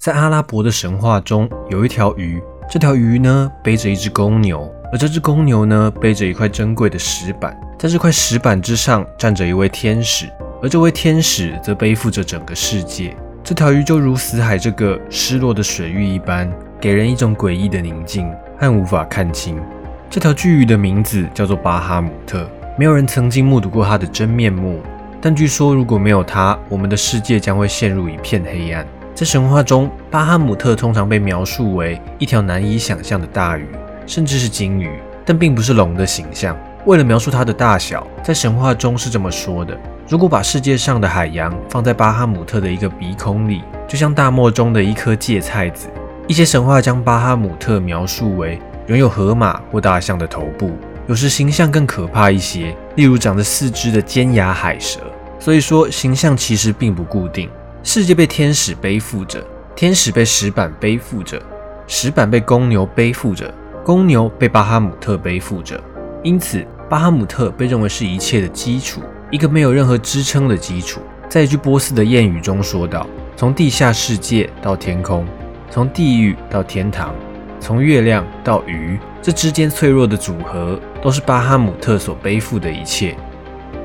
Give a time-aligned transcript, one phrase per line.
[0.00, 10.26] 在阿拉伯的神话中，有一条鱼，这条鱼呢背着一只公牛，而这只公牛呢背着一块珍贵的石板，在这块石板之上站着一位天使，
[10.62, 13.14] 而这位天使则背负着整个世界。
[13.44, 18.26] 这条鱼就如死海这个失落的水域一般，给人一种诡异的宁静
[18.58, 19.60] 和无法看清。
[20.08, 22.48] 这条巨鱼的名字叫做巴哈姆特，
[22.78, 24.80] 没有人曾经目睹过它的真面目。
[25.20, 28.86] 但据说，如果没有它，我们的世界将会陷入一片黑暗。
[29.20, 33.66] 在神话中，巴哈姆特通常被描述为一条难以想象的大鱼，
[34.06, 36.56] 甚至是鲸鱼，但并不是龙的形象。
[36.86, 39.78] 为了描述它的大小，在神话中是这么说的：
[40.08, 45.88] 如果把世界上的海洋放在巴哈姆特的一个鼻孔里，就像大漠中的一颗芥菜籽。
[46.26, 50.72] 一些神话将巴哈姆特描述为拥有河马或大象的头部，
[51.06, 54.98] 有时形象更可怕一些，例如长着四肢的尖牙海蛇。
[55.38, 57.50] 所以说，形象其实并不固定。
[57.82, 59.42] 世界被天使背负着，
[59.74, 61.40] 天使被石板背负着，
[61.86, 65.82] 石板被公牛背负着，公牛被巴哈姆特背负着。
[66.22, 69.00] 因此，巴哈姆特被认为是一切的基础，
[69.30, 71.00] 一个没有任何支撑的基础。
[71.26, 75.26] 在一句波斯的谚语中说道：“从地下世界到天空，
[75.70, 77.14] 从地狱到天堂，
[77.58, 83.16] 从月亮到鱼，这之间脆弱的组合，都是巴哈姆特所背负的一切。”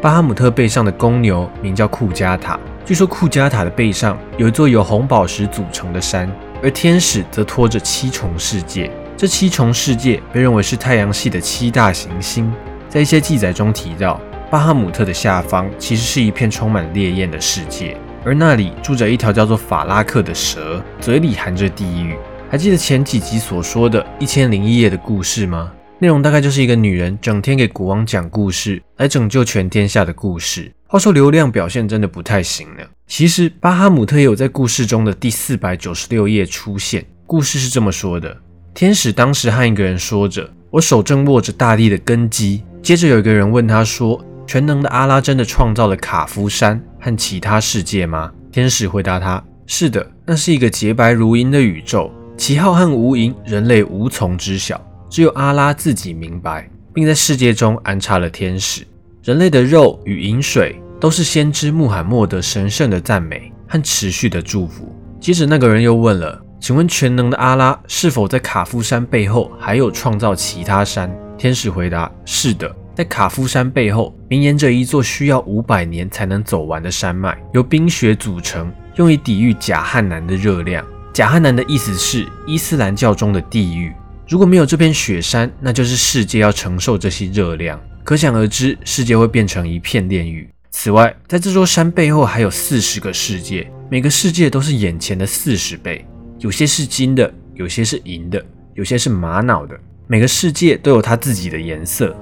[0.01, 8.91] 巴哈姆特背上的公牛名叫库加塔，据说库加塔的背上有一座由红宝石组成的山，而天使则拖着七重世界。
[9.17, 12.53] 这七重世界被认为是太阳系的七大行星。
[12.87, 22.15] 在一些记载中提到，巴哈姆特的下方其实是一片充满烈焰的世界，而那里住着一条叫做法拉克的蛇，嘴里含着地狱。
[22.51, 25.71] 还记得前几集所说的一千零一夜的故事吗？
[25.97, 30.71] 内容大概就是一个女人整天给国王讲故事，来拯救全天下的故事。
[30.95, 32.83] 话说流量表现真的不太行呢。
[33.05, 37.05] 其实巴哈姆特也有在故事中的第四百九十六页出现。
[37.27, 38.33] 故事是这么说的：
[38.73, 42.63] 天使当时和一个人说着，我手正握着大地的根基。
[42.81, 54.81] 接着有一个人问他说：“全能的阿拉真的创造了卡夫山和其他世界吗？”天使回答他：“是的，那是一个洁白如银的宇宙，其浩瀚无垠，人类无从知晓。”
[55.11, 58.87] 只有阿拉自己明白，并在世界中安插了天使。
[59.23, 64.93] 人类的肉与饮水都是先知穆罕默德神圣的赞美和持续的祝福。
[65.19, 80.85] 接着，那个人又问了：“请问全能的阿拉是否在卡夫山背后还有创造其他山？”天使回答：“是的，在卡夫山背后绵延着一座需要五百年才能走完的山脉，由冰雪组成，用以抵御贾汉南的热量。
[81.13, 83.91] 贾汉南的意思是伊斯兰教中的地狱。”
[84.27, 90.49] 如果没有这片雪山，那就是世界要承受这些热量，可想而知，世界会变成一片炼狱。
[90.77, 96.05] 此外，在这座山背后还有四十个世界，每个世界都是眼前的四十倍，
[96.39, 99.79] 有些是金的，有些是银的，有些是玛瑙的。
[100.05, 102.13] 每个世界都有它自己的颜色。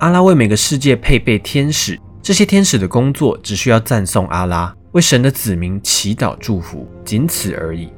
[0.00, 7.88] 阿拉为每个世界配备天使，这些天使的工作只需要赞颂阿拉，为神的子民祈祷祝福，仅此而已。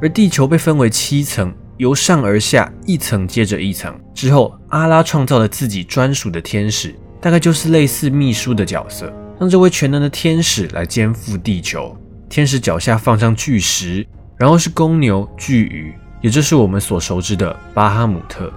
[0.00, 1.52] 而地球被分为七层。
[1.78, 11.96] 由上而下，一层接着一层之后，阿拉创造了自己专属的天使，大概就是类似秘书的角色，让这位全能的天使来肩负地球。
[12.28, 14.06] 天使脚下放上巨石，
[14.36, 18.52] 然后是公牛、巨鱼，也就是我们所熟知的巴哈姆特。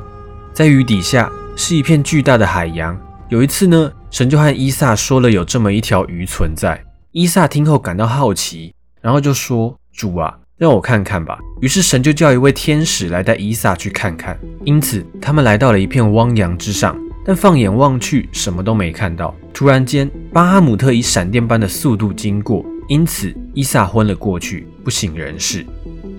[0.53, 2.99] 在鱼底下是一片巨大的海洋。
[3.29, 6.83] 有一次呢，神就和伊萨说了有这么一条鱼存在。
[7.11, 11.39] 伊萨听后感到好奇，然后就说：“主啊。”让我看看吧。
[11.59, 14.37] 于是神就叫一位天使来带伊萨去看看。
[14.63, 16.95] 因此他们来到了一片汪洋之上，
[17.25, 19.35] 但放眼望去什么都没看到。
[19.53, 25.65] 突然间，巴哈姆特以闪电般的速度经过，因此伊萨昏了过去，不省人事。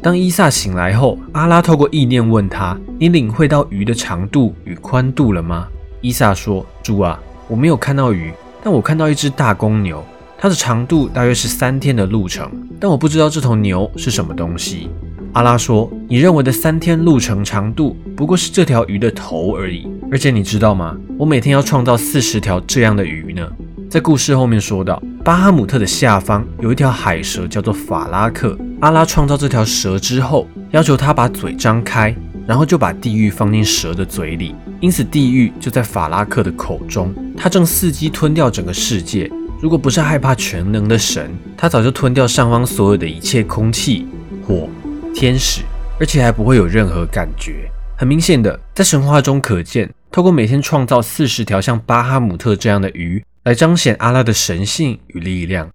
[0.00, 5.68] 当伊萨醒来后，阿拉透过意念问他：“你领会到鱼的长度与宽度了吗？”
[6.00, 8.32] 伊萨说：“主啊，我没有看到鱼，
[8.62, 10.04] 但我看到一只大公牛。”
[10.36, 14.90] 它的长度大约是三天的路程，但我不知道这头牛是什么东西。
[15.32, 19.88] 阿拉说：“你认为的三天路程长度，不过是这条鱼的头而已。
[20.10, 20.94] 而且你知道吗？
[21.16, 23.48] 我每天要创造四十条这样的鱼呢。”
[23.88, 28.58] 在故事后面说到，巴哈姆特的下方有一条海蛇，叫做法拉克。
[28.80, 32.14] 阿拉创造这条蛇之后，要求他把嘴张开，
[32.46, 37.10] 然后就把地狱放进蛇的嘴里，因此地狱就在法拉克的口中。
[37.36, 39.30] 他正伺机吞掉整个世界。
[39.62, 44.06] 如果不是害怕全能的神，他早就吞掉上方所有的一切空气、
[44.46, 44.68] 火、
[45.14, 45.62] 天使，
[46.00, 47.70] 而且还不会有任何感觉。
[47.96, 55.70] 很明显的，在神话中可见，透过每天创造四十条像巴哈姆特这样的鱼，来彰显阿拉的神性与力量。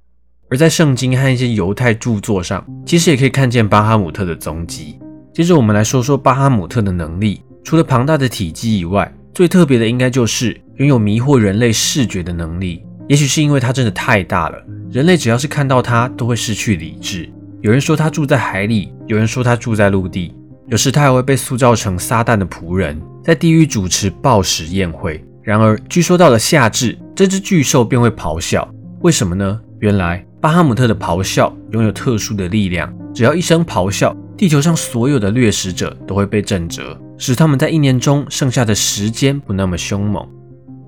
[0.49, 4.99] 而在圣经和一些犹太著作上，其实也可以看见巴哈姆特的踪迹。
[5.33, 7.41] 接着，我们来说说巴哈姆特的能力。
[7.63, 12.83] 除了庞大的体积以外，最特别的应该就是拥有迷惑人类视觉的能力。
[13.07, 14.57] 也许是因为它真的太大了，
[14.91, 17.29] 人类只要是看到它都会失去理智。
[17.67, 20.33] 有人说他住在海里，有人说他住在陆地，
[20.67, 25.21] 有时他还会被塑造成撒旦的仆人，在地狱主持暴食宴会。
[25.43, 28.65] 然而，据说到了夏至，这只巨兽便会咆哮。
[29.01, 29.59] 为什么呢？
[29.79, 36.97] 原来巴哈姆特的咆哮拥有特殊的力量，只要一声咆哮，地球上所有的掠食者都会被震折。
[37.17, 40.25] 使他们在一年中剩下的时间不那么凶猛。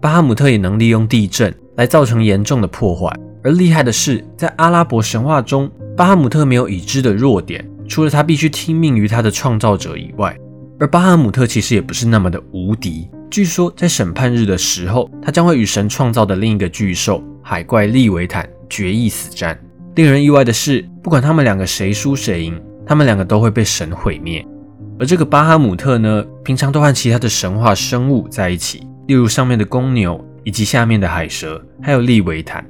[0.01, 3.13] 巴哈姆特也能利用地震来造成严重的破坏。
[3.43, 10.35] 而厉害的是，在阿拉伯神话中，巴哈姆特没有已知的弱点，除了他必须听命于他的创造者以外。
[10.79, 13.09] 而巴哈姆特其实也不是那么的无敌。
[13.29, 19.59] 据说在审判日的时候，他将会与神创造的另一个巨兽海怪利维坦决一死战。
[19.95, 24.45] 令人意外的是，不管他们两个谁输谁赢，他们两个都会被神毁灭。
[24.99, 32.65] 而这个巴哈姆特呢，平常都和其他的神话生物在一起，例如上面的公牛，以及下面的海蛇，还有利维坦。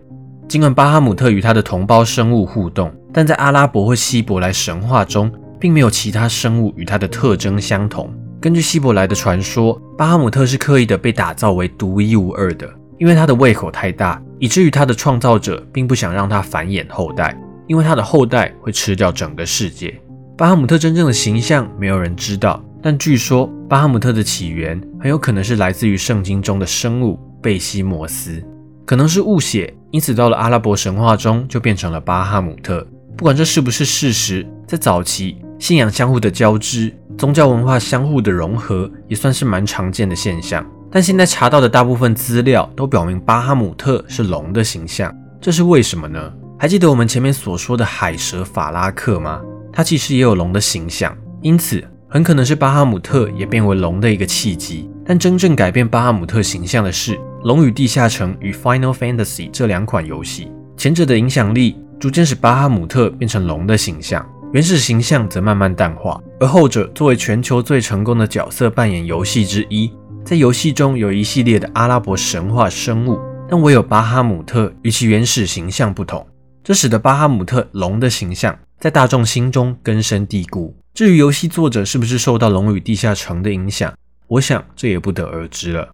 [0.50, 8.12] 尽管巴哈姆特与他的同胞生物互动，但在阿拉伯或希伯来神话中，并没有其他生物与它的特征相同。
[8.42, 12.68] 根据希伯来的传说，巴哈姆特是刻意的被打造为独一无二的，
[12.98, 20.02] 因为他的胃口太大，以至于他的创造者并不想让他繁衍后代，因为他的后代会吃掉整个世界。
[20.36, 28.44] 巴哈姆特真正的形象没有人知道，但据说巴哈姆特的起源很有可能是来自于圣经中的生物贝西摩斯，
[28.84, 32.86] 可能是误写，因此到了阿拉伯神话中就变成了巴哈姆特。
[33.18, 40.66] 不管这是不是事实，在早期信仰相互的交织、宗教文化相互的融合，也算是蛮常见的现象。
[40.92, 46.32] 但现在查到的大部分资料都表明巴哈姆特是龙的形象，这是为什么呢？
[46.58, 49.42] 还记得我们前面所说的海蛇法拉克吗？
[49.72, 54.90] 它其实也有龙的形象，因此很可能是巴哈姆特也变为龙的一个契机。
[55.06, 66.20] 但真正改变巴哈姆特形象的是《龙与地下城》与《Final Fantasy》这两款游戏，前者的影响力逐渐使巴哈姆特变成龙的形象，原始形象则慢慢淡化。
[66.40, 69.92] 而后者作为全球最成功的角色扮演游戏之一，
[70.26, 76.26] 在游戏中有一系列的阿拉伯神话生物，但唯有巴哈姆特与其原始形象不同，
[76.64, 78.58] 这使得巴哈姆特龙的形象。
[78.80, 80.76] 在大众心中根深蒂固。
[81.00, 83.94] 至于游戏作者是不是受到《龙与地下城》的影响，
[84.28, 85.88] 我想这也不得而知了。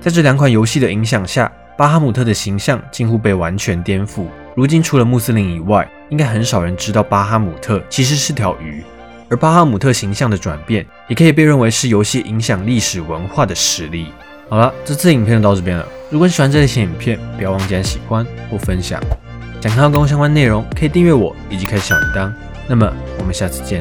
[0.00, 4.26] 在这两款游戏的影响下，巴哈姆特的形象近乎被完全颠覆。
[4.56, 8.82] 如今，除了穆斯林以外，应该很少人知道巴哈姆特其实是条鱼。
[9.28, 14.08] 而巴哈姆特形象的转变，也可以被认为是游戏影响历史文化的实例。
[14.48, 15.86] 好了，这次影片就到这边了。
[16.10, 19.00] 如果你喜欢这类型影片，不要忘记按喜欢或分享。
[19.60, 22.32] 想看到更多相关内容，可以订阅我以及开小铃铛。
[22.68, 23.80] 那么，我们下次见。